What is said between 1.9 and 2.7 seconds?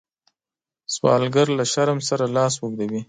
سره لاس